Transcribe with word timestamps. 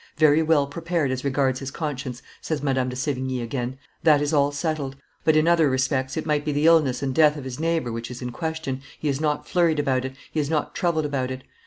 "Very 0.17 0.41
well 0.41 0.65
prepared 0.65 1.11
as 1.11 1.23
regards 1.23 1.59
his 1.59 1.69
conscience," 1.69 2.23
says 2.41 2.63
Madame 2.63 2.89
de 2.89 2.95
Sevigne 2.95 3.39
again; 3.43 3.77
"that 4.01 4.19
is 4.19 4.33
all 4.33 4.51
settled; 4.51 4.95
but, 5.23 5.35
in 5.35 5.47
other 5.47 5.69
respects, 5.69 6.17
it 6.17 6.25
might 6.25 6.43
be 6.43 6.51
the 6.51 6.65
illness 6.65 7.03
and 7.03 7.13
death 7.13 7.37
of 7.37 7.43
his 7.43 7.59
neighbor 7.59 7.91
which 7.91 8.09
is 8.09 8.19
in 8.19 8.31
question, 8.31 8.81
he 8.97 9.07
is 9.09 9.21
not 9.21 9.47
flurried 9.47 9.77
about 9.77 10.03
it, 10.03 10.15
he 10.31 10.39
is 10.39 10.49
not 10.49 10.73
troubled 10.73 11.05
about 11.05 11.29
it. 11.29 11.43